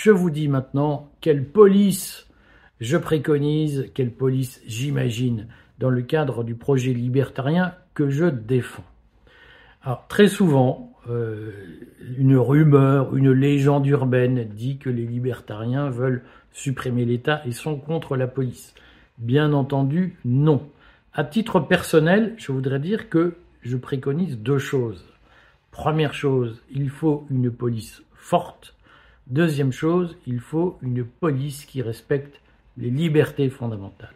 je 0.00 0.12
vous 0.12 0.30
dis 0.30 0.46
maintenant 0.46 1.10
quelle 1.20 1.44
police 1.44 2.28
je 2.80 2.96
préconise, 2.96 3.90
quelle 3.94 4.12
police 4.12 4.62
j'imagine 4.64 5.48
dans 5.80 5.90
le 5.90 6.02
cadre 6.02 6.44
du 6.44 6.54
projet 6.54 6.92
libertarien 6.92 7.74
que 7.94 8.08
je 8.08 8.26
défends. 8.26 8.84
Alors 9.82 10.06
très 10.06 10.28
souvent, 10.28 10.92
euh, 11.10 11.50
une 12.16 12.36
rumeur, 12.36 13.16
une 13.16 13.32
légende 13.32 13.88
urbaine 13.88 14.44
dit 14.44 14.78
que 14.78 14.88
les 14.88 15.04
libertariens 15.04 15.90
veulent 15.90 16.22
supprimer 16.52 17.04
l'État 17.04 17.42
et 17.44 17.50
sont 17.50 17.76
contre 17.76 18.16
la 18.16 18.28
police. 18.28 18.74
Bien 19.18 19.52
entendu, 19.52 20.16
non. 20.24 20.70
À 21.12 21.24
titre 21.24 21.58
personnel, 21.58 22.34
je 22.36 22.52
voudrais 22.52 22.78
dire 22.78 23.08
que 23.08 23.34
je 23.62 23.76
préconise 23.76 24.38
deux 24.38 24.58
choses. 24.58 25.04
Première 25.72 26.14
chose, 26.14 26.62
il 26.70 26.88
faut 26.88 27.26
une 27.30 27.50
police 27.50 28.04
forte. 28.14 28.76
Deuxième 29.28 29.72
chose, 29.72 30.16
il 30.26 30.40
faut 30.40 30.78
une 30.80 31.04
police 31.04 31.66
qui 31.66 31.82
respecte 31.82 32.40
les 32.78 32.88
libertés 32.88 33.50
fondamentales. 33.50 34.14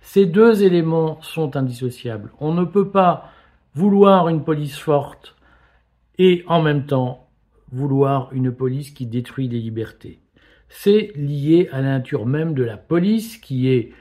Ces 0.00 0.26
deux 0.26 0.62
éléments 0.62 1.20
sont 1.22 1.56
indissociables. 1.56 2.30
On 2.38 2.54
ne 2.54 2.64
peut 2.64 2.88
pas 2.88 3.32
vouloir 3.74 4.28
une 4.28 4.44
police 4.44 4.78
forte 4.78 5.34
et 6.18 6.44
en 6.46 6.62
même 6.62 6.86
temps 6.86 7.26
vouloir 7.72 8.32
une 8.32 8.52
police 8.52 8.92
qui 8.92 9.06
détruit 9.06 9.48
les 9.48 9.58
libertés. 9.58 10.20
C'est 10.68 11.10
lié 11.16 11.68
à 11.72 11.80
la 11.80 11.98
nature 11.98 12.24
même 12.24 12.54
de 12.54 12.62
la 12.62 12.76
police 12.76 13.38
qui 13.38 13.68
est, 13.68 13.92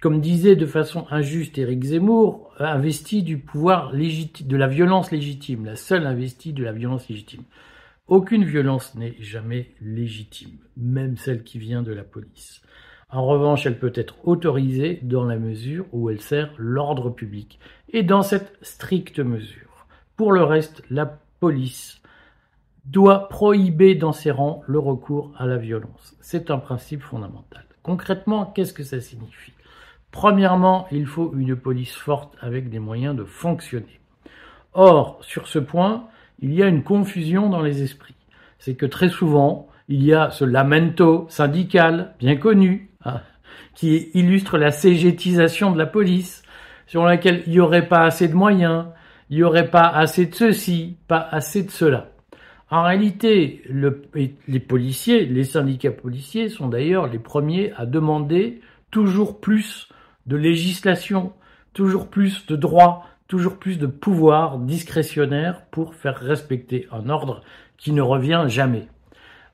comme 0.00 0.22
disait 0.22 0.56
de 0.56 0.66
façon 0.66 1.06
injuste 1.10 1.58
Éric 1.58 1.84
Zemmour, 1.84 2.54
investie 2.58 3.22
du 3.22 3.36
pouvoir 3.36 3.92
légitime, 3.92 4.46
de 4.46 4.56
la 4.56 4.66
violence 4.66 5.10
légitime, 5.10 5.66
la 5.66 5.76
seule 5.76 6.06
investie 6.06 6.54
de 6.54 6.64
la 6.64 6.72
violence 6.72 7.06
légitime. 7.10 7.42
Aucune 8.06 8.44
violence 8.44 8.94
n'est 8.96 9.16
jamais 9.18 9.74
légitime, 9.80 10.58
même 10.76 11.16
celle 11.16 11.42
qui 11.42 11.58
vient 11.58 11.82
de 11.82 11.92
la 11.92 12.04
police. 12.04 12.60
En 13.08 13.24
revanche, 13.24 13.64
elle 13.64 13.78
peut 13.78 13.92
être 13.94 14.16
autorisée 14.28 15.00
dans 15.02 15.24
la 15.24 15.38
mesure 15.38 15.86
où 15.92 16.10
elle 16.10 16.20
sert 16.20 16.52
l'ordre 16.58 17.08
public, 17.08 17.58
et 17.88 18.02
dans 18.02 18.20
cette 18.20 18.58
stricte 18.60 19.20
mesure. 19.20 19.86
Pour 20.16 20.32
le 20.32 20.42
reste, 20.42 20.82
la 20.90 21.18
police 21.40 22.02
doit 22.84 23.30
prohiber 23.30 23.94
dans 23.94 24.12
ses 24.12 24.30
rangs 24.30 24.62
le 24.66 24.78
recours 24.78 25.32
à 25.38 25.46
la 25.46 25.56
violence. 25.56 26.14
C'est 26.20 26.50
un 26.50 26.58
principe 26.58 27.02
fondamental. 27.02 27.64
Concrètement, 27.82 28.44
qu'est-ce 28.44 28.74
que 28.74 28.82
ça 28.82 29.00
signifie? 29.00 29.54
Premièrement, 30.10 30.86
il 30.92 31.06
faut 31.06 31.32
une 31.34 31.56
police 31.56 31.94
forte 31.94 32.36
avec 32.40 32.68
des 32.68 32.80
moyens 32.80 33.16
de 33.16 33.24
fonctionner. 33.24 33.98
Or, 34.74 35.18
sur 35.22 35.48
ce 35.48 35.58
point, 35.58 36.06
il 36.40 36.54
y 36.54 36.62
a 36.62 36.68
une 36.68 36.82
confusion 36.82 37.48
dans 37.48 37.62
les 37.62 37.82
esprits. 37.82 38.14
C'est 38.58 38.74
que 38.74 38.86
très 38.86 39.08
souvent, 39.08 39.68
il 39.88 40.02
y 40.02 40.14
a 40.14 40.30
ce 40.30 40.44
lamento 40.44 41.26
syndical 41.28 42.14
bien 42.18 42.36
connu 42.36 42.90
hein, 43.04 43.20
qui 43.74 44.10
illustre 44.14 44.58
la 44.58 44.70
cégétisation 44.70 45.70
de 45.70 45.78
la 45.78 45.86
police, 45.86 46.42
sur 46.86 47.04
laquelle 47.04 47.42
il 47.46 47.52
n'y 47.52 47.60
aurait 47.60 47.88
pas 47.88 48.02
assez 48.04 48.28
de 48.28 48.34
moyens, 48.34 48.86
il 49.30 49.36
n'y 49.36 49.42
aurait 49.42 49.70
pas 49.70 49.88
assez 49.88 50.26
de 50.26 50.34
ceci, 50.34 50.96
pas 51.08 51.26
assez 51.30 51.62
de 51.62 51.70
cela. 51.70 52.10
En 52.70 52.82
réalité, 52.82 53.62
les 54.48 54.60
policiers, 54.60 55.26
les 55.26 55.44
syndicats 55.44 55.90
policiers 55.90 56.48
sont 56.48 56.68
d'ailleurs 56.68 57.06
les 57.06 57.18
premiers 57.18 57.72
à 57.76 57.86
demander 57.86 58.60
toujours 58.90 59.40
plus 59.40 59.88
de 60.26 60.36
législation, 60.36 61.32
toujours 61.72 62.08
plus 62.08 62.46
de 62.46 62.56
droits, 62.56 63.04
toujours 63.34 63.56
plus 63.56 63.80
de 63.80 63.88
pouvoir 63.88 64.58
discrétionnaire 64.58 65.62
pour 65.72 65.96
faire 65.96 66.16
respecter 66.16 66.86
un 66.92 67.08
ordre 67.08 67.42
qui 67.78 67.90
ne 67.90 68.00
revient 68.00 68.44
jamais. 68.46 68.86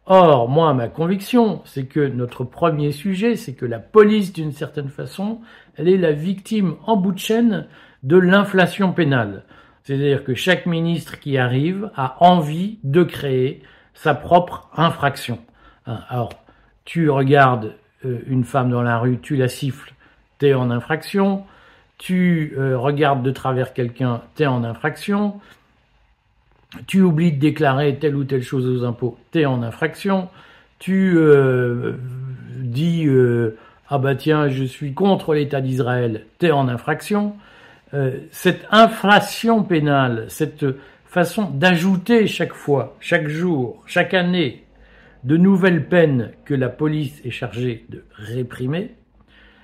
Or, 0.05 0.51
moi, 0.51 0.75
ma 0.75 0.89
conviction, 0.89 1.63
c'est 1.65 1.87
que 1.87 2.07
notre 2.07 2.45
premier 2.45 2.93
sujet, 2.93 3.37
c'est 3.37 3.55
que 3.55 3.65
la 3.65 3.79
police, 3.79 4.35
d'une 4.35 4.53
certaine 4.53 4.91
façon, 4.91 5.41
elle 5.77 5.89
est 5.89 5.97
la 5.97 6.13
victime 6.13 6.75
en 6.85 6.99
bout 6.99 7.13
de 7.13 7.19
chaîne 7.19 7.69
de 8.03 8.19
l'inflation 8.19 8.93
pénale. 8.93 9.45
C'est-à-dire 9.83 10.25
que 10.25 10.35
chaque 10.35 10.67
ministre 10.67 11.19
qui 11.19 11.39
arrive 11.39 11.91
a 11.97 12.23
envie 12.23 12.81
de 12.85 13.03
créer 13.03 13.63
sa 13.95 14.13
propre 14.15 14.69
infraction. 14.77 15.39
Hein, 15.87 16.01
alors, 16.11 16.35
tu 16.85 17.09
regardes 17.09 17.77
euh, 18.05 18.19
une 18.27 18.45
femme 18.45 18.69
dans 18.69 18.83
la 18.83 18.99
rue, 18.99 19.21
tu 19.23 19.37
la 19.37 19.49
siffles, 19.49 19.95
t'es 20.37 20.53
en 20.53 20.71
infraction 20.71 21.47
tu 22.01 22.55
euh, 22.57 22.79
regardes 22.79 23.23
de 23.23 23.31
travers 23.31 23.75
quelqu'un, 23.75 24.23
tu 24.35 24.47
en 24.47 24.65
infraction, 24.65 25.39
tu 26.87 27.03
oublies 27.03 27.33
de 27.33 27.39
déclarer 27.39 27.99
telle 27.99 28.17
ou 28.17 28.25
telle 28.25 28.43
chose 28.43 28.67
aux 28.67 28.87
impôts, 28.87 29.19
tu 29.33 29.45
en 29.45 29.63
infraction, 29.63 30.31
tu 30.79 31.13
euh, 31.19 31.93
dis 32.57 33.05
euh, 33.07 33.59
ah 33.91 33.99
bah 33.99 34.15
tiens, 34.15 34.49
je 34.49 34.65
suis 34.65 34.95
contre 34.95 35.35
l'État 35.35 35.61
d'Israël, 35.61 36.25
tu 36.39 36.51
en 36.51 36.69
infraction. 36.69 37.37
cette 38.31 38.67
inflation 38.71 39.63
pénale, 39.63 40.25
cette 40.29 40.65
façon 41.05 41.51
d'ajouter 41.51 42.27
chaque 42.27 42.55
fois, 42.55 42.97
chaque 43.01 43.29
jour, 43.29 43.83
chaque 43.87 44.15
année, 44.15 44.65
de 45.25 45.37
nouvelles 45.37 45.87
peines 45.87 46.31
que 46.47 46.55
la 46.55 46.71
police 46.71 47.21
est 47.27 47.31
chargée 47.31 47.85
de 47.91 48.05
réprimer, 48.15 48.95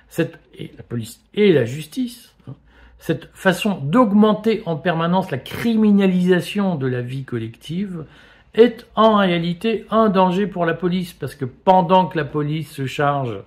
cette, 0.09 0.39
et 0.57 0.71
la 0.77 0.83
police 0.83 1.21
et 1.33 1.51
la 1.53 1.65
justice, 1.65 2.33
hein, 2.47 2.53
cette 2.99 3.29
façon 3.33 3.79
d'augmenter 3.81 4.63
en 4.65 4.75
permanence 4.75 5.31
la 5.31 5.37
criminalisation 5.37 6.75
de 6.75 6.87
la 6.87 7.01
vie 7.01 7.23
collective 7.23 8.05
est 8.53 8.87
en 8.95 9.17
réalité 9.17 9.85
un 9.91 10.09
danger 10.09 10.47
pour 10.47 10.65
la 10.65 10.73
police, 10.73 11.13
parce 11.13 11.35
que 11.35 11.45
pendant 11.45 12.07
que 12.07 12.17
la 12.17 12.25
police 12.25 12.71
se 12.71 12.85
charge 12.85 13.37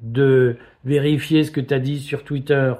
de 0.00 0.56
vérifier 0.84 1.44
ce 1.44 1.50
que 1.50 1.60
tu 1.60 1.74
as 1.74 1.78
dit 1.78 2.00
sur 2.00 2.24
Twitter, 2.24 2.74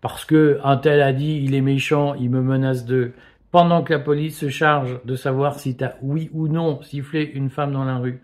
parce 0.00 0.24
que 0.24 0.58
un 0.64 0.76
tel 0.76 1.02
a 1.02 1.12
dit 1.12 1.42
il 1.44 1.54
est 1.54 1.60
méchant, 1.60 2.14
il 2.14 2.30
me 2.30 2.40
menace 2.40 2.86
de, 2.86 3.12
pendant 3.50 3.82
que 3.82 3.92
la 3.92 3.98
police 3.98 4.38
se 4.38 4.48
charge 4.48 5.00
de 5.04 5.16
savoir 5.16 5.58
si 5.58 5.76
tu 5.76 5.84
as 5.84 5.96
oui 6.02 6.30
ou 6.32 6.48
non 6.48 6.82
sifflé 6.82 7.30
une 7.34 7.50
femme 7.50 7.72
dans 7.72 7.84
la 7.84 7.98
rue, 7.98 8.22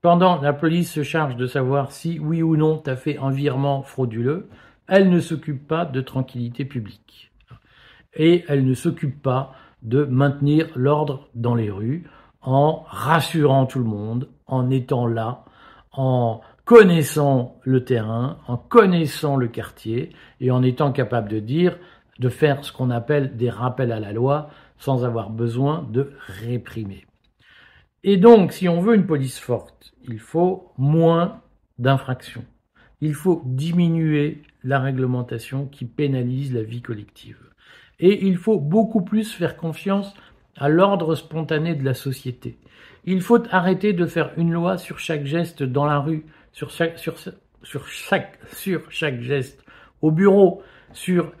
pendant, 0.00 0.40
la 0.40 0.52
police 0.52 0.92
se 0.92 1.02
charge 1.02 1.36
de 1.36 1.46
savoir 1.46 1.92
si, 1.92 2.18
oui 2.18 2.42
ou 2.42 2.56
non, 2.56 2.78
tu 2.78 2.90
as 2.90 2.96
fait 2.96 3.18
un 3.18 3.30
virement 3.30 3.82
frauduleux. 3.82 4.48
Elle 4.86 5.10
ne 5.10 5.20
s'occupe 5.20 5.66
pas 5.66 5.84
de 5.84 6.00
tranquillité 6.00 6.64
publique. 6.64 7.30
Et 8.14 8.44
elle 8.48 8.64
ne 8.64 8.74
s'occupe 8.74 9.20
pas 9.22 9.54
de 9.82 10.04
maintenir 10.04 10.68
l'ordre 10.74 11.28
dans 11.34 11.54
les 11.54 11.70
rues 11.70 12.04
en 12.42 12.84
rassurant 12.88 13.66
tout 13.66 13.80
le 13.80 13.84
monde, 13.84 14.28
en 14.46 14.70
étant 14.70 15.06
là, 15.06 15.44
en 15.92 16.40
connaissant 16.64 17.56
le 17.62 17.84
terrain, 17.84 18.38
en 18.46 18.56
connaissant 18.56 19.36
le 19.36 19.48
quartier 19.48 20.10
et 20.40 20.50
en 20.50 20.62
étant 20.62 20.92
capable 20.92 21.28
de 21.28 21.40
dire, 21.40 21.76
de 22.18 22.28
faire 22.28 22.64
ce 22.64 22.72
qu'on 22.72 22.90
appelle 22.90 23.36
des 23.36 23.50
rappels 23.50 23.92
à 23.92 24.00
la 24.00 24.12
loi 24.12 24.50
sans 24.78 25.04
avoir 25.04 25.30
besoin 25.30 25.86
de 25.90 26.12
réprimer. 26.42 27.07
Et 28.04 28.16
donc, 28.16 28.52
si 28.52 28.68
on 28.68 28.80
veut 28.80 28.94
une 28.94 29.06
police 29.06 29.38
forte, 29.38 29.92
il 30.08 30.20
faut 30.20 30.72
moins 30.78 31.42
d'infractions. 31.78 32.44
Il 33.00 33.14
faut 33.14 33.42
diminuer 33.44 34.42
la 34.64 34.78
réglementation 34.78 35.66
qui 35.66 35.84
pénalise 35.84 36.52
la 36.52 36.62
vie 36.62 36.82
collective. 36.82 37.38
Et 38.00 38.26
il 38.26 38.36
faut 38.36 38.58
beaucoup 38.60 39.02
plus 39.02 39.32
faire 39.32 39.56
confiance 39.56 40.14
à 40.56 40.68
l'ordre 40.68 41.14
spontané 41.14 41.74
de 41.74 41.84
la 41.84 41.94
société. 41.94 42.58
Il 43.04 43.20
faut 43.20 43.42
arrêter 43.50 43.92
de 43.92 44.06
faire 44.06 44.32
une 44.36 44.52
loi 44.52 44.78
sur 44.78 44.98
chaque 44.98 45.24
geste 45.24 45.62
dans 45.62 45.86
la 45.86 45.98
rue, 45.98 46.24
sur 46.52 46.70
chaque, 46.70 46.98
sur, 46.98 47.16
chaque, 47.88 48.38
sur 48.52 48.90
chaque 48.90 49.20
geste 49.20 49.64
au 50.02 50.10
bureau, 50.10 50.62
sur 50.92 51.32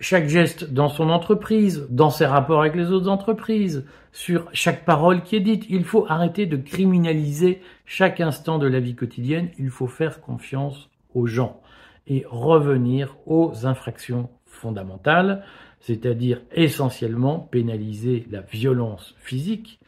chaque 0.00 0.28
geste 0.28 0.72
dans 0.72 0.88
son 0.88 1.10
entreprise, 1.10 1.86
dans 1.90 2.10
ses 2.10 2.26
rapports 2.26 2.60
avec 2.60 2.74
les 2.74 2.90
autres 2.90 3.08
entreprises, 3.08 3.84
sur 4.12 4.48
chaque 4.52 4.84
parole 4.84 5.22
qui 5.22 5.36
est 5.36 5.40
dite. 5.40 5.66
Il 5.68 5.84
faut 5.84 6.06
arrêter 6.08 6.46
de 6.46 6.56
criminaliser 6.56 7.60
chaque 7.86 8.20
instant 8.20 8.58
de 8.58 8.66
la 8.66 8.80
vie 8.80 8.94
quotidienne. 8.94 9.50
Il 9.58 9.70
faut 9.70 9.86
faire 9.86 10.20
confiance 10.20 10.90
aux 11.14 11.26
gens 11.26 11.60
et 12.06 12.24
revenir 12.28 13.16
aux 13.26 13.66
infractions 13.66 14.28
fondamentales, 14.46 15.44
c'est-à-dire 15.80 16.42
essentiellement 16.52 17.38
pénaliser 17.38 18.26
la 18.30 18.40
violence 18.40 19.14
physique 19.18 19.80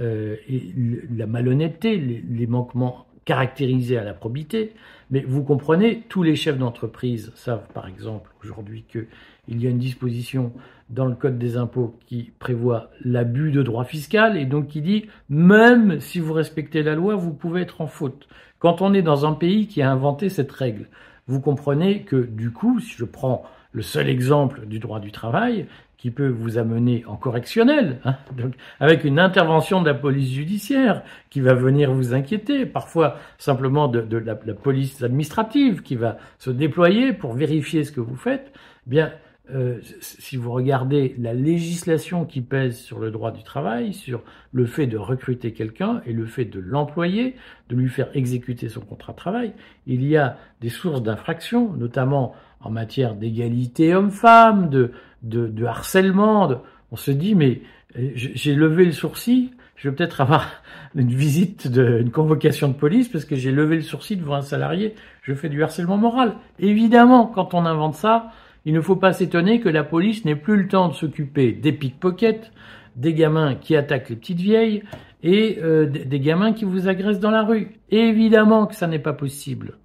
euh, 0.00 0.36
et 0.48 0.74
la 1.14 1.26
malhonnêteté, 1.26 1.96
les 1.96 2.46
manquements 2.46 3.06
caractérisés 3.24 3.98
à 3.98 4.04
la 4.04 4.14
probité. 4.14 4.72
Mais 5.10 5.20
vous 5.20 5.42
comprenez, 5.42 6.02
tous 6.08 6.22
les 6.22 6.36
chefs 6.36 6.58
d'entreprise 6.58 7.32
savent 7.34 7.68
par 7.72 7.88
exemple 7.88 8.30
aujourd'hui 8.42 8.84
que 8.88 9.06
il 9.46 9.62
y 9.62 9.66
a 9.66 9.70
une 9.70 9.78
disposition 9.78 10.52
dans 10.88 11.06
le 11.06 11.14
Code 11.14 11.38
des 11.38 11.56
impôts 11.56 11.98
qui 12.06 12.32
prévoit 12.38 12.90
l'abus 13.04 13.50
de 13.50 13.62
droit 13.62 13.84
fiscal 13.84 14.36
et 14.36 14.46
donc 14.46 14.68
qui 14.68 14.80
dit 14.80 15.06
même 15.28 16.00
si 16.00 16.18
vous 16.18 16.32
respectez 16.32 16.82
la 16.82 16.94
loi, 16.94 17.14
vous 17.14 17.32
pouvez 17.32 17.62
être 17.62 17.80
en 17.80 17.86
faute. 17.86 18.28
Quand 18.58 18.80
on 18.80 18.94
est 18.94 19.02
dans 19.02 19.26
un 19.26 19.34
pays 19.34 19.66
qui 19.66 19.82
a 19.82 19.90
inventé 19.90 20.28
cette 20.28 20.52
règle, 20.52 20.88
vous 21.26 21.40
comprenez 21.40 22.02
que 22.02 22.16
du 22.16 22.50
coup, 22.50 22.80
si 22.80 22.94
je 22.96 23.04
prends 23.04 23.44
le 23.72 23.82
seul 23.82 24.08
exemple 24.08 24.66
du 24.66 24.78
droit 24.78 25.00
du 25.00 25.10
travail, 25.10 25.66
qui 26.04 26.10
peut 26.10 26.28
vous 26.28 26.58
amener 26.58 27.02
en 27.06 27.16
correctionnel, 27.16 27.98
hein, 28.04 28.16
donc 28.36 28.52
avec 28.78 29.04
une 29.04 29.18
intervention 29.18 29.80
de 29.80 29.86
la 29.86 29.94
police 29.94 30.30
judiciaire 30.32 31.02
qui 31.30 31.40
va 31.40 31.54
venir 31.54 31.94
vous 31.94 32.12
inquiéter, 32.12 32.66
parfois 32.66 33.16
simplement 33.38 33.88
de, 33.88 34.18
la, 34.18 34.34
police 34.34 35.02
administrative 35.02 35.80
qui 35.80 35.96
va 35.96 36.18
se 36.38 36.50
déployer 36.50 37.14
pour 37.14 37.32
vérifier 37.32 37.84
ce 37.84 37.90
que 37.92 38.02
vous 38.02 38.16
faites. 38.16 38.52
Eh 38.86 38.90
bien, 38.90 39.12
euh, 39.50 39.78
si 40.00 40.36
vous 40.36 40.52
regardez 40.52 41.14
la 41.18 41.32
législation 41.32 42.26
qui 42.26 42.42
pèse 42.42 42.78
sur 42.78 42.98
le 42.98 43.10
droit 43.10 43.32
du 43.32 43.42
travail, 43.42 43.94
sur 43.94 44.22
le 44.52 44.66
fait 44.66 44.86
de 44.86 44.98
recruter 44.98 45.54
quelqu'un 45.54 46.02
et 46.04 46.12
le 46.12 46.26
fait 46.26 46.44
de 46.44 46.60
l'employer, 46.60 47.34
de 47.70 47.76
lui 47.76 47.88
faire 47.88 48.14
exécuter 48.14 48.68
son 48.68 48.82
contrat 48.82 49.14
de 49.14 49.18
travail, 49.18 49.54
il 49.86 50.04
y 50.04 50.18
a 50.18 50.36
des 50.60 50.68
sources 50.68 51.02
d'infraction, 51.02 51.72
notamment 51.72 52.34
en 52.64 52.70
matière 52.70 53.14
d'égalité 53.14 53.94
homme-femme, 53.94 54.68
de, 54.68 54.92
de, 55.22 55.46
de, 55.46 55.64
harcèlement. 55.64 56.62
On 56.90 56.96
se 56.96 57.10
dit, 57.10 57.34
mais 57.34 57.60
euh, 57.96 58.10
j'ai 58.14 58.54
levé 58.54 58.84
le 58.84 58.92
sourcil, 58.92 59.50
je 59.76 59.88
vais 59.88 59.94
peut-être 59.94 60.20
avoir 60.20 60.48
une 60.94 61.14
visite, 61.14 61.68
de, 61.68 62.00
une 62.00 62.10
convocation 62.10 62.68
de 62.68 62.74
police 62.74 63.08
parce 63.08 63.24
que 63.24 63.36
j'ai 63.36 63.52
levé 63.52 63.76
le 63.76 63.82
sourcil 63.82 64.18
devant 64.18 64.34
un 64.34 64.42
salarié, 64.42 64.94
je 65.22 65.34
fais 65.34 65.48
du 65.48 65.62
harcèlement 65.62 65.98
moral. 65.98 66.34
Évidemment, 66.58 67.26
quand 67.26 67.54
on 67.54 67.66
invente 67.66 67.94
ça, 67.94 68.32
il 68.64 68.72
ne 68.72 68.80
faut 68.80 68.96
pas 68.96 69.12
s'étonner 69.12 69.60
que 69.60 69.68
la 69.68 69.84
police 69.84 70.24
n'ait 70.24 70.36
plus 70.36 70.56
le 70.56 70.68
temps 70.68 70.88
de 70.88 70.94
s'occuper 70.94 71.52
des 71.52 71.72
pickpockets, 71.72 72.50
des 72.96 73.14
gamins 73.14 73.54
qui 73.54 73.76
attaquent 73.76 74.10
les 74.10 74.16
petites 74.16 74.40
vieilles 74.40 74.82
et 75.22 75.58
euh, 75.62 75.86
des 75.86 76.20
gamins 76.20 76.52
qui 76.52 76.64
vous 76.64 76.88
agressent 76.88 77.20
dans 77.20 77.30
la 77.30 77.42
rue. 77.42 77.80
évidemment 77.90 78.66
que 78.66 78.74
ça 78.74 78.86
n'est 78.86 78.98
pas 78.98 79.12
possible. 79.14 79.78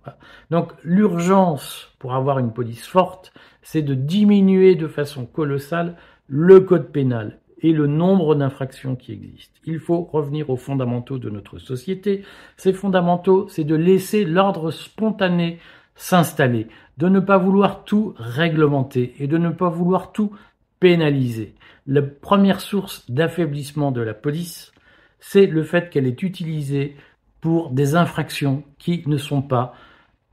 Donc 0.51 0.73
l'urgence 0.83 1.95
pour 1.97 2.13
avoir 2.13 2.39
une 2.39 2.51
police 2.51 2.85
forte, 2.85 3.33
c'est 3.61 3.81
de 3.81 3.93
diminuer 3.93 4.75
de 4.75 4.87
façon 4.87 5.25
colossale 5.25 5.95
le 6.27 6.59
code 6.59 6.91
pénal 6.91 7.39
et 7.61 7.73
le 7.73 7.87
nombre 7.87 8.35
d'infractions 8.35 8.95
qui 8.95 9.11
existent. 9.11 9.59
Il 9.65 9.79
faut 9.79 10.03
revenir 10.11 10.49
aux 10.49 10.55
fondamentaux 10.55 11.17
de 11.17 11.29
notre 11.29 11.57
société. 11.57 12.23
Ces 12.57 12.73
fondamentaux, 12.73 13.47
c'est 13.49 13.63
de 13.63 13.75
laisser 13.75 14.25
l'ordre 14.25 14.71
spontané 14.71 15.59
s'installer, 15.95 16.67
de 16.97 17.09
ne 17.09 17.19
pas 17.19 17.37
vouloir 17.37 17.83
tout 17.83 18.13
réglementer 18.17 19.15
et 19.19 19.27
de 19.27 19.37
ne 19.37 19.49
pas 19.49 19.69
vouloir 19.69 20.13
tout 20.13 20.31
pénaliser. 20.79 21.55
La 21.87 22.01
première 22.01 22.61
source 22.61 23.09
d'affaiblissement 23.09 23.91
de 23.91 24.01
la 24.01 24.13
police, 24.13 24.71
c'est 25.19 25.45
le 25.45 25.63
fait 25.63 25.89
qu'elle 25.89 26.07
est 26.07 26.23
utilisée 26.23 26.95
pour 27.41 27.71
des 27.71 27.95
infractions 27.95 28.63
qui 28.77 29.03
ne 29.07 29.17
sont 29.17 29.41
pas 29.41 29.73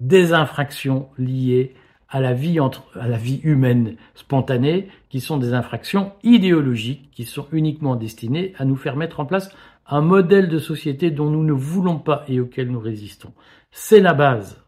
des 0.00 0.32
infractions 0.32 1.08
liées 1.18 1.74
à 2.08 2.20
la 2.20 2.34
vie 2.34 2.60
entre, 2.60 2.86
à 2.98 3.08
la 3.08 3.16
vie 3.16 3.40
humaine 3.42 3.96
spontanée, 4.14 4.88
qui 5.08 5.20
sont 5.20 5.38
des 5.38 5.54
infractions 5.54 6.12
idéologiques, 6.22 7.10
qui 7.10 7.24
sont 7.24 7.46
uniquement 7.52 7.96
destinées 7.96 8.54
à 8.58 8.64
nous 8.64 8.76
faire 8.76 8.96
mettre 8.96 9.20
en 9.20 9.26
place 9.26 9.50
un 9.88 10.00
modèle 10.00 10.48
de 10.48 10.58
société 10.58 11.10
dont 11.10 11.30
nous 11.30 11.44
ne 11.44 11.52
voulons 11.52 11.98
pas 11.98 12.24
et 12.28 12.40
auquel 12.40 12.70
nous 12.70 12.80
résistons. 12.80 13.32
C'est 13.70 14.00
la 14.00 14.14
base 14.14 14.62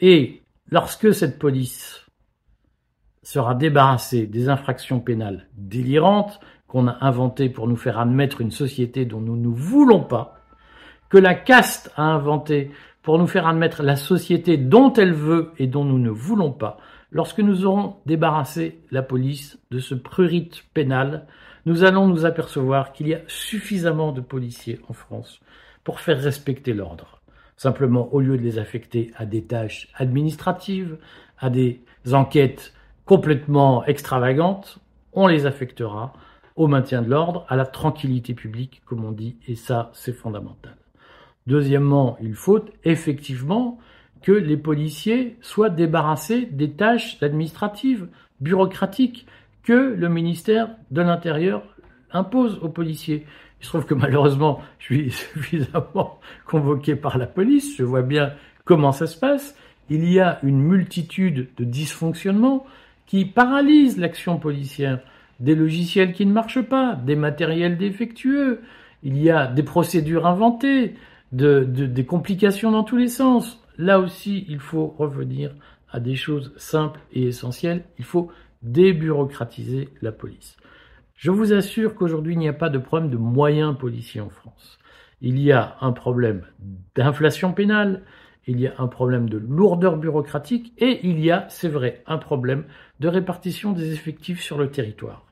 et 0.00 0.42
lorsque 0.70 1.12
cette 1.14 1.38
police 1.38 2.06
sera 3.30 3.54
débarrassée 3.54 4.26
des 4.26 4.48
infractions 4.48 4.98
pénales 4.98 5.46
délirantes 5.56 6.40
qu'on 6.66 6.88
a 6.88 6.96
inventées 7.00 7.48
pour 7.48 7.68
nous 7.68 7.76
faire 7.76 8.00
admettre 8.00 8.40
une 8.40 8.50
société 8.50 9.04
dont 9.04 9.20
nous 9.20 9.36
ne 9.36 9.46
voulons 9.46 10.02
pas, 10.02 10.40
que 11.10 11.18
la 11.18 11.34
caste 11.34 11.92
a 11.94 12.02
inventée 12.02 12.72
pour 13.02 13.18
nous 13.18 13.28
faire 13.28 13.46
admettre 13.46 13.84
la 13.84 13.94
société 13.94 14.56
dont 14.56 14.92
elle 14.94 15.12
veut 15.12 15.52
et 15.58 15.68
dont 15.68 15.84
nous 15.84 16.00
ne 16.00 16.10
voulons 16.10 16.50
pas, 16.50 16.78
lorsque 17.12 17.38
nous 17.38 17.64
aurons 17.66 17.98
débarrassé 18.04 18.80
la 18.90 19.02
police 19.02 19.60
de 19.70 19.78
ce 19.78 19.94
prurit 19.94 20.50
pénal, 20.74 21.28
nous 21.66 21.84
allons 21.84 22.08
nous 22.08 22.26
apercevoir 22.26 22.92
qu'il 22.92 23.06
y 23.06 23.14
a 23.14 23.20
suffisamment 23.28 24.10
de 24.10 24.20
policiers 24.20 24.80
en 24.88 24.92
France 24.92 25.40
pour 25.84 26.00
faire 26.00 26.20
respecter 26.20 26.72
l'ordre. 26.72 27.20
Simplement, 27.56 28.12
au 28.12 28.20
lieu 28.20 28.36
de 28.36 28.42
les 28.42 28.58
affecter 28.58 29.12
à 29.16 29.24
des 29.24 29.44
tâches 29.44 29.88
administratives, 29.94 30.98
à 31.38 31.48
des 31.48 31.80
enquêtes 32.12 32.74
complètement 33.04 33.84
extravagantes, 33.86 34.78
on 35.12 35.26
les 35.26 35.46
affectera 35.46 36.12
au 36.56 36.66
maintien 36.66 37.02
de 37.02 37.08
l'ordre, 37.08 37.46
à 37.48 37.56
la 37.56 37.64
tranquillité 37.66 38.34
publique, 38.34 38.82
comme 38.84 39.04
on 39.04 39.12
dit, 39.12 39.36
et 39.48 39.54
ça, 39.54 39.90
c'est 39.94 40.12
fondamental. 40.12 40.76
Deuxièmement, 41.46 42.16
il 42.20 42.34
faut 42.34 42.60
effectivement 42.84 43.78
que 44.22 44.32
les 44.32 44.56
policiers 44.56 45.36
soient 45.40 45.70
débarrassés 45.70 46.46
des 46.46 46.72
tâches 46.72 47.16
administratives, 47.22 48.08
bureaucratiques, 48.40 49.26
que 49.62 49.94
le 49.96 50.08
ministère 50.08 50.70
de 50.90 51.02
l'Intérieur 51.02 51.62
impose 52.12 52.58
aux 52.62 52.68
policiers. 52.68 53.26
Il 53.60 53.64
se 53.64 53.70
trouve 53.70 53.86
que 53.86 53.94
malheureusement, 53.94 54.60
je 54.78 54.84
suis 54.84 55.10
suffisamment 55.10 56.20
convoqué 56.46 56.96
par 56.96 57.18
la 57.18 57.26
police, 57.26 57.76
je 57.76 57.84
vois 57.84 58.02
bien 58.02 58.32
comment 58.64 58.92
ça 58.92 59.06
se 59.06 59.18
passe. 59.18 59.56
Il 59.88 60.10
y 60.10 60.20
a 60.20 60.38
une 60.42 60.60
multitude 60.60 61.48
de 61.56 61.64
dysfonctionnements 61.64 62.66
qui 63.10 63.24
paralysent 63.24 63.98
l'action 63.98 64.38
policière. 64.38 65.00
Des 65.40 65.56
logiciels 65.56 66.12
qui 66.12 66.24
ne 66.26 66.32
marchent 66.32 66.62
pas, 66.62 66.94
des 66.94 67.16
matériels 67.16 67.76
défectueux, 67.76 68.60
il 69.02 69.20
y 69.20 69.30
a 69.30 69.48
des 69.48 69.64
procédures 69.64 70.28
inventées, 70.28 70.94
des 71.32 72.06
complications 72.06 72.70
dans 72.70 72.84
tous 72.84 72.98
les 72.98 73.08
sens. 73.08 73.60
Là 73.78 73.98
aussi, 73.98 74.46
il 74.48 74.60
faut 74.60 74.94
revenir 74.96 75.52
à 75.90 75.98
des 75.98 76.14
choses 76.14 76.52
simples 76.56 77.00
et 77.12 77.24
essentielles. 77.24 77.82
Il 77.98 78.04
faut 78.04 78.30
débureaucratiser 78.62 79.88
la 80.02 80.12
police. 80.12 80.56
Je 81.16 81.32
vous 81.32 81.52
assure 81.52 81.96
qu'aujourd'hui, 81.96 82.34
il 82.34 82.38
n'y 82.38 82.48
a 82.48 82.52
pas 82.52 82.70
de 82.70 82.78
problème 82.78 83.10
de 83.10 83.16
moyens 83.16 83.76
policiers 83.76 84.20
en 84.20 84.30
France. 84.30 84.78
Il 85.20 85.36
y 85.40 85.50
a 85.50 85.78
un 85.80 85.90
problème 85.90 86.42
d'inflation 86.94 87.54
pénale, 87.54 88.02
il 88.46 88.60
y 88.60 88.66
a 88.66 88.74
un 88.78 88.86
problème 88.86 89.28
de 89.28 89.38
lourdeur 89.38 89.96
bureaucratique 89.96 90.72
et 90.78 91.06
il 91.06 91.20
y 91.20 91.30
a, 91.30 91.46
c'est 91.48 91.68
vrai, 91.68 92.02
un 92.06 92.18
problème 92.18 92.64
de 93.00 93.08
répartition 93.08 93.72
des 93.72 93.92
effectifs 93.92 94.40
sur 94.40 94.58
le 94.58 94.70
territoire. 94.70 95.24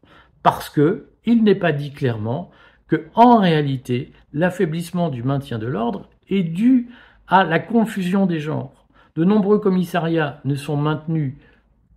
Parce 0.43 0.70
que 0.70 1.08
il 1.25 1.43
n'est 1.44 1.55
pas 1.55 1.72
dit 1.72 1.93
clairement 1.93 2.50
que, 2.87 3.06
en 3.14 3.38
réalité, 3.38 4.12
l'affaiblissement 4.32 5.10
du 5.10 5.22
maintien 5.22 5.58
de 5.58 5.66
l'ordre 5.66 6.08
est 6.28 6.43
dû 6.43 6.88
à 7.26 7.44
la 7.44 7.59
confusion 7.59 8.26
des 8.26 8.40
genres. 8.40 8.87
De 9.14 9.25
nombreux 9.25 9.59
commissariats 9.59 10.40
ne 10.44 10.54
sont 10.54 10.76
maintenus 10.76 11.35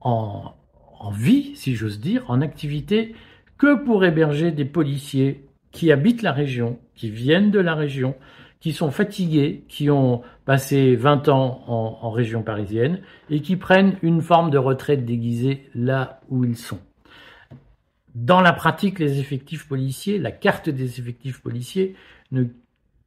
en, 0.01 0.53
en 0.99 1.11
vie, 1.11 1.55
si 1.55 1.75
j'ose 1.75 1.99
dire, 1.99 2.25
en 2.29 2.41
activité 2.41 3.15
que 3.57 3.75
pour 3.75 4.03
héberger 4.03 4.51
des 4.51 4.65
policiers 4.65 5.45
qui 5.71 5.91
habitent 5.91 6.23
la 6.23 6.31
région, 6.31 6.79
qui 6.95 7.09
viennent 7.09 7.51
de 7.51 7.59
la 7.59 7.75
région, 7.75 8.15
qui 8.61 8.73
sont 8.73 8.91
fatigués, 8.91 9.65
qui 9.67 9.89
ont 9.89 10.21
passé 10.45 10.95
20 10.95 11.27
ans 11.29 11.63
en, 11.67 12.11
région 12.11 12.43
parisienne 12.43 13.01
et 13.29 13.41
qui 13.41 13.55
prennent 13.55 13.97
une 14.01 14.21
forme 14.21 14.51
de 14.51 14.57
retraite 14.57 15.03
déguisée 15.03 15.69
là 15.73 16.21
où 16.29 16.45
ils 16.45 16.57
sont. 16.57 16.79
Dans 18.13 18.41
la 18.41 18.53
pratique, 18.53 18.99
les 18.99 19.19
effectifs 19.19 19.67
policiers, 19.67 20.19
la 20.19 20.31
carte 20.31 20.69
des 20.69 20.99
effectifs 20.99 21.41
policiers 21.41 21.95
ne 22.31 22.43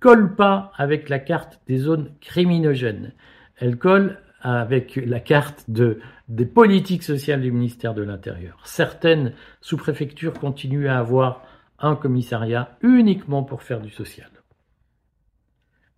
colle 0.00 0.34
pas 0.34 0.72
avec 0.76 1.08
la 1.08 1.18
carte 1.18 1.60
des 1.68 1.78
zones 1.78 2.10
criminogènes. 2.20 3.12
Elle 3.56 3.78
colle 3.78 4.18
avec 4.40 4.96
la 4.96 5.20
carte 5.20 5.64
de, 5.68 6.00
des 6.28 6.46
politiques 6.46 7.02
sociales 7.04 7.40
du 7.40 7.52
ministère 7.52 7.94
de 7.94 8.02
l'Intérieur. 8.02 8.60
Certaines 8.64 9.32
sous-préfectures 9.60 10.34
continuent 10.34 10.88
à 10.88 10.98
avoir 10.98 11.42
un 11.78 11.96
commissariat 11.96 12.76
uniquement 12.82 13.42
pour 13.42 13.62
faire 13.62 13.80
du 13.80 13.90
social. 13.90 14.28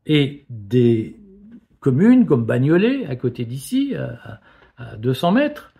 Et 0.07 0.47
des 0.49 1.19
communes 1.81 2.27
comme 2.27 2.45
Bagnolet, 2.45 3.07
à 3.07 3.17
côté 3.17 3.45
d'ici, 3.45 3.95
à, 3.97 4.97
200 4.97 5.33
mètres, 5.33 5.73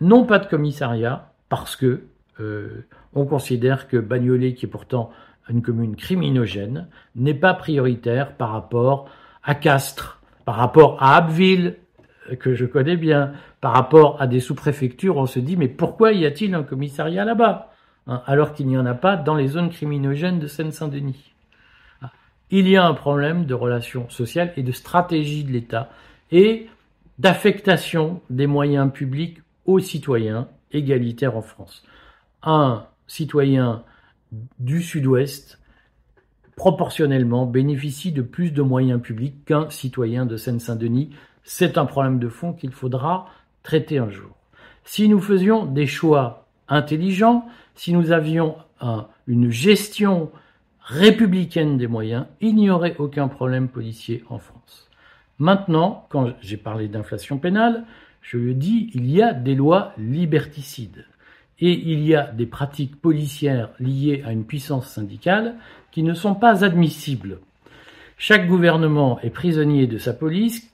n'ont 0.00 0.24
pas 0.24 0.38
de 0.38 0.46
commissariat 0.46 1.32
parce 1.48 1.76
que 1.76 2.02
euh, 2.40 2.84
on 3.14 3.26
considère 3.26 3.88
que 3.88 3.96
Bagnolet, 3.96 4.54
qui 4.54 4.66
est 4.66 4.68
pourtant 4.68 5.10
une 5.48 5.62
commune 5.62 5.96
criminogène, 5.96 6.88
n'est 7.14 7.34
pas 7.34 7.54
prioritaire 7.54 8.36
par 8.36 8.50
rapport 8.50 9.08
à 9.42 9.54
Castres, 9.54 10.20
par 10.44 10.56
rapport 10.56 11.02
à 11.02 11.16
Abbeville, 11.16 11.76
que 12.40 12.54
je 12.54 12.64
connais 12.64 12.96
bien, 12.96 13.32
par 13.60 13.72
rapport 13.72 14.20
à 14.20 14.26
des 14.26 14.40
sous-préfectures, 14.40 15.16
on 15.16 15.26
se 15.26 15.38
dit 15.38 15.56
mais 15.56 15.68
pourquoi 15.68 16.12
y 16.12 16.26
a-t-il 16.26 16.54
un 16.54 16.62
commissariat 16.62 17.24
là-bas 17.24 17.70
hein, 18.06 18.22
alors 18.26 18.54
qu'il 18.54 18.66
n'y 18.66 18.78
en 18.78 18.86
a 18.86 18.94
pas 18.94 19.16
dans 19.16 19.34
les 19.34 19.48
zones 19.48 19.70
criminogènes 19.70 20.38
de 20.38 20.46
Seine-Saint-Denis? 20.46 21.33
Il 22.56 22.68
y 22.68 22.76
a 22.76 22.86
un 22.86 22.94
problème 22.94 23.46
de 23.46 23.54
relations 23.54 24.08
sociales 24.10 24.52
et 24.56 24.62
de 24.62 24.70
stratégie 24.70 25.42
de 25.42 25.50
l'État 25.50 25.90
et 26.30 26.68
d'affectation 27.18 28.20
des 28.30 28.46
moyens 28.46 28.92
publics 28.92 29.38
aux 29.66 29.80
citoyens 29.80 30.46
égalitaires 30.70 31.36
en 31.36 31.42
France. 31.42 31.82
Un 32.44 32.86
citoyen 33.08 33.82
du 34.60 34.84
Sud-Ouest 34.84 35.58
proportionnellement 36.54 37.44
bénéficie 37.44 38.12
de 38.12 38.22
plus 38.22 38.52
de 38.52 38.62
moyens 38.62 39.02
publics 39.02 39.44
qu'un 39.46 39.68
citoyen 39.68 40.24
de 40.24 40.36
Seine-Saint-Denis 40.36 41.10
c'est 41.42 41.76
un 41.76 41.86
problème 41.86 42.20
de 42.20 42.28
fond 42.28 42.52
qu'il 42.52 42.70
faudra 42.70 43.26
traiter 43.64 43.98
un 43.98 44.10
jour. 44.10 44.30
Si 44.84 45.08
nous 45.08 45.20
faisions 45.20 45.66
des 45.66 45.88
choix 45.88 46.46
intelligent, 46.68 47.48
si 47.74 47.92
nous 47.92 48.12
avions 48.12 48.54
une 49.26 49.50
gestion 49.50 50.30
républicaine 50.84 51.78
des 51.78 51.86
moyens, 51.86 52.26
il 52.40 52.56
n'y 52.56 52.70
aurait 52.70 52.96
aucun 52.98 53.28
problème 53.28 53.68
policier 53.68 54.22
en 54.28 54.38
France. 54.38 54.88
Maintenant, 55.38 56.06
quand 56.10 56.34
j'ai 56.40 56.56
parlé 56.56 56.88
d'inflation 56.88 57.38
pénale, 57.38 57.84
je 58.20 58.38
le 58.38 58.54
dis, 58.54 58.90
il 58.94 59.10
y 59.10 59.22
a 59.22 59.32
des 59.32 59.54
lois 59.54 59.92
liberticides 59.98 61.06
et 61.58 61.72
il 61.72 62.04
y 62.04 62.14
a 62.14 62.30
des 62.30 62.46
pratiques 62.46 63.00
policières 63.00 63.70
liées 63.78 64.22
à 64.26 64.32
une 64.32 64.44
puissance 64.44 64.88
syndicale 64.88 65.56
qui 65.90 66.02
ne 66.02 66.14
sont 66.14 66.34
pas 66.34 66.64
admissibles. 66.64 67.40
Chaque 68.16 68.46
gouvernement 68.46 69.20
est 69.20 69.30
prisonnier 69.30 69.86
de 69.86 69.98
sa 69.98 70.12
police 70.12 70.70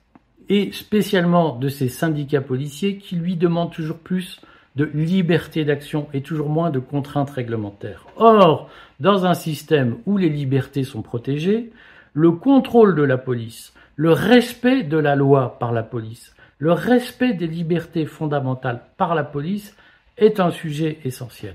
et 0.48 0.72
spécialement 0.72 1.56
de 1.56 1.68
ses 1.68 1.88
syndicats 1.88 2.40
policiers 2.40 2.98
qui 2.98 3.16
lui 3.16 3.36
demandent 3.36 3.72
toujours 3.72 3.98
plus 3.98 4.40
de 4.76 4.84
liberté 4.84 5.64
d'action 5.64 6.08
et 6.12 6.22
toujours 6.22 6.48
moins 6.48 6.70
de 6.70 6.78
contraintes 6.78 7.30
réglementaires. 7.30 8.06
Or, 8.16 8.70
dans 9.00 9.26
un 9.26 9.34
système 9.34 9.98
où 10.06 10.16
les 10.16 10.28
libertés 10.28 10.84
sont 10.84 11.02
protégées, 11.02 11.72
le 12.12 12.32
contrôle 12.32 12.94
de 12.94 13.02
la 13.02 13.18
police, 13.18 13.72
le 13.96 14.12
respect 14.12 14.82
de 14.82 14.96
la 14.96 15.16
loi 15.16 15.58
par 15.58 15.72
la 15.72 15.82
police, 15.82 16.34
le 16.58 16.72
respect 16.72 17.32
des 17.32 17.46
libertés 17.46 18.06
fondamentales 18.06 18.82
par 18.96 19.14
la 19.14 19.24
police 19.24 19.74
est 20.18 20.40
un 20.40 20.50
sujet 20.50 20.98
essentiel. 21.04 21.54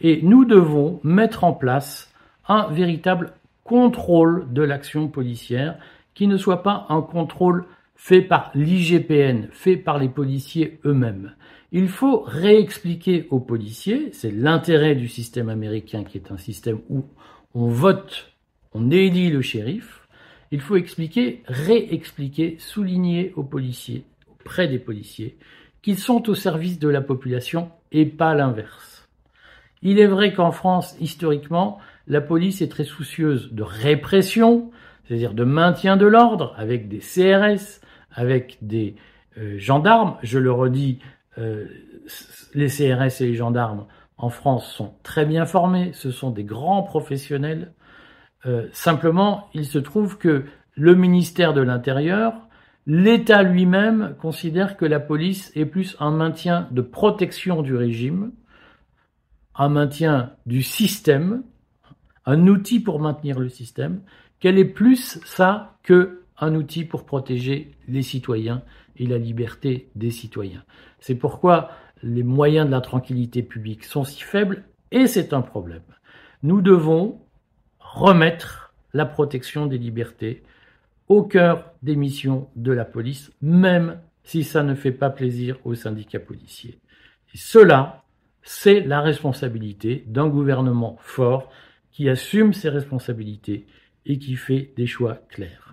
Et 0.00 0.20
nous 0.22 0.44
devons 0.44 1.00
mettre 1.02 1.44
en 1.44 1.52
place 1.52 2.12
un 2.48 2.68
véritable 2.68 3.32
contrôle 3.64 4.46
de 4.52 4.62
l'action 4.62 5.08
policière 5.08 5.76
qui 6.14 6.28
ne 6.28 6.36
soit 6.36 6.62
pas 6.62 6.86
un 6.88 7.02
contrôle 7.02 7.64
fait 7.96 8.22
par 8.22 8.50
l'IGPN, 8.54 9.48
fait 9.50 9.76
par 9.76 9.98
les 9.98 10.08
policiers 10.08 10.78
eux-mêmes. 10.84 11.32
Il 11.72 11.88
faut 11.88 12.20
réexpliquer 12.20 13.26
aux 13.30 13.40
policiers, 13.40 14.10
c'est 14.12 14.30
l'intérêt 14.30 14.94
du 14.94 15.08
système 15.08 15.48
américain 15.48 16.04
qui 16.04 16.18
est 16.18 16.30
un 16.30 16.38
système 16.38 16.80
où 16.88 17.04
on 17.54 17.68
vote, 17.68 18.32
on 18.72 18.90
élit 18.90 19.30
le 19.30 19.42
shérif, 19.42 20.06
il 20.52 20.60
faut 20.60 20.76
expliquer, 20.76 21.42
réexpliquer, 21.46 22.56
souligner 22.58 23.32
aux 23.34 23.42
policiers, 23.42 24.04
auprès 24.30 24.68
des 24.68 24.78
policiers, 24.78 25.36
qu'ils 25.82 25.98
sont 25.98 26.28
au 26.28 26.34
service 26.34 26.78
de 26.78 26.88
la 26.88 27.00
population 27.00 27.70
et 27.92 28.06
pas 28.06 28.34
l'inverse. 28.34 29.08
Il 29.82 29.98
est 29.98 30.06
vrai 30.06 30.32
qu'en 30.32 30.52
France, 30.52 30.96
historiquement, 31.00 31.78
la 32.06 32.20
police 32.20 32.62
est 32.62 32.68
très 32.68 32.84
soucieuse 32.84 33.52
de 33.52 33.62
répression, 33.62 34.70
c'est-à-dire 35.04 35.34
de 35.34 35.44
maintien 35.44 35.96
de 35.96 36.06
l'ordre, 36.06 36.54
avec 36.56 36.88
des 36.88 36.98
CRS, 36.98 37.80
avec 38.12 38.58
des 38.62 38.96
euh, 39.38 39.58
gendarmes. 39.58 40.16
Je 40.22 40.38
le 40.38 40.52
redis, 40.52 40.98
euh, 41.38 41.66
les 42.54 42.68
CRS 42.68 43.20
et 43.20 43.26
les 43.26 43.34
gendarmes 43.34 43.86
en 44.18 44.30
France 44.30 44.72
sont 44.72 44.94
très 45.02 45.26
bien 45.26 45.44
formés, 45.44 45.92
ce 45.92 46.10
sont 46.10 46.30
des 46.30 46.44
grands 46.44 46.82
professionnels. 46.82 47.72
Euh, 48.46 48.68
simplement, 48.72 49.48
il 49.54 49.66
se 49.66 49.78
trouve 49.78 50.18
que 50.18 50.44
le 50.74 50.94
ministère 50.94 51.52
de 51.52 51.60
l'Intérieur, 51.60 52.34
l'État 52.86 53.42
lui-même 53.42 54.14
considère 54.20 54.76
que 54.76 54.84
la 54.84 55.00
police 55.00 55.52
est 55.54 55.66
plus 55.66 55.96
un 56.00 56.10
maintien 56.10 56.68
de 56.70 56.80
protection 56.80 57.62
du 57.62 57.74
régime, 57.74 58.32
un 59.54 59.68
maintien 59.68 60.32
du 60.46 60.62
système, 60.62 61.42
un 62.24 62.46
outil 62.46 62.80
pour 62.80 63.00
maintenir 63.00 63.38
le 63.38 63.48
système, 63.48 64.00
qu'elle 64.40 64.58
est 64.58 64.64
plus 64.64 65.18
ça 65.24 65.78
que 65.82 66.25
un 66.38 66.54
outil 66.54 66.84
pour 66.84 67.04
protéger 67.04 67.72
les 67.88 68.02
citoyens 68.02 68.62
et 68.96 69.06
la 69.06 69.18
liberté 69.18 69.88
des 69.94 70.10
citoyens. 70.10 70.64
C'est 71.00 71.14
pourquoi 71.14 71.70
les 72.02 72.22
moyens 72.22 72.66
de 72.66 72.72
la 72.72 72.80
tranquillité 72.80 73.42
publique 73.42 73.84
sont 73.84 74.04
si 74.04 74.22
faibles 74.22 74.64
et 74.90 75.06
c'est 75.06 75.32
un 75.32 75.42
problème. 75.42 75.82
Nous 76.42 76.60
devons 76.60 77.20
remettre 77.78 78.74
la 78.92 79.06
protection 79.06 79.66
des 79.66 79.78
libertés 79.78 80.42
au 81.08 81.22
cœur 81.22 81.72
des 81.82 81.96
missions 81.96 82.48
de 82.56 82.72
la 82.72 82.84
police, 82.84 83.30
même 83.40 84.00
si 84.22 84.42
ça 84.42 84.62
ne 84.62 84.74
fait 84.74 84.92
pas 84.92 85.10
plaisir 85.10 85.58
aux 85.64 85.74
syndicats 85.74 86.20
policiers. 86.20 86.80
Cela, 87.34 88.04
c'est 88.42 88.80
la 88.80 89.00
responsabilité 89.00 90.04
d'un 90.06 90.28
gouvernement 90.28 90.96
fort 91.00 91.50
qui 91.92 92.08
assume 92.08 92.52
ses 92.52 92.68
responsabilités 92.68 93.66
et 94.04 94.18
qui 94.18 94.36
fait 94.36 94.72
des 94.76 94.86
choix 94.86 95.14
clairs. 95.28 95.65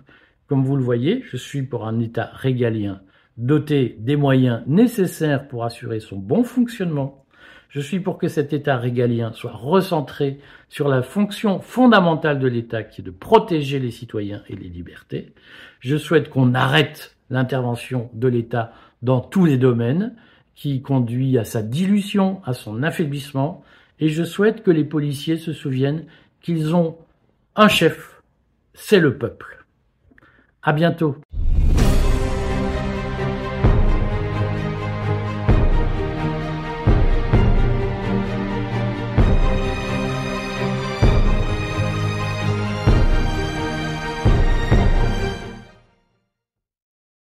Comme 0.46 0.64
vous 0.64 0.76
le 0.76 0.82
voyez, 0.82 1.22
je 1.30 1.36
suis 1.36 1.62
pour 1.62 1.86
un 1.86 1.98
État 2.00 2.30
régalien 2.34 3.00
doté 3.36 3.96
des 3.98 4.16
moyens 4.16 4.62
nécessaires 4.66 5.48
pour 5.48 5.64
assurer 5.64 6.00
son 6.00 6.16
bon 6.16 6.44
fonctionnement. 6.44 7.24
Je 7.68 7.80
suis 7.80 7.98
pour 7.98 8.18
que 8.18 8.28
cet 8.28 8.52
État 8.52 8.76
régalien 8.76 9.32
soit 9.32 9.52
recentré 9.52 10.38
sur 10.68 10.88
la 10.88 11.02
fonction 11.02 11.60
fondamentale 11.60 12.38
de 12.38 12.46
l'État 12.46 12.84
qui 12.84 13.00
est 13.00 13.04
de 13.04 13.10
protéger 13.10 13.80
les 13.80 13.90
citoyens 13.90 14.42
et 14.48 14.54
les 14.54 14.68
libertés. 14.68 15.32
Je 15.80 15.96
souhaite 15.96 16.30
qu'on 16.30 16.54
arrête 16.54 17.16
l'intervention 17.30 18.10
de 18.12 18.28
l'État 18.28 18.72
dans 19.02 19.20
tous 19.20 19.44
les 19.44 19.56
domaines 19.56 20.14
qui 20.54 20.82
conduit 20.82 21.36
à 21.36 21.44
sa 21.44 21.62
dilution, 21.62 22.40
à 22.44 22.52
son 22.52 22.84
affaiblissement, 22.84 23.64
et 23.98 24.08
je 24.08 24.22
souhaite 24.22 24.62
que 24.62 24.70
les 24.70 24.84
policiers 24.84 25.36
se 25.36 25.52
souviennent 25.52 26.04
qu'ils 26.40 26.76
ont 26.76 26.96
un 27.56 27.68
chef, 27.68 28.22
c'est 28.72 29.00
le 29.00 29.18
peuple. 29.18 29.63
À 30.66 30.72
bientôt. 30.72 31.16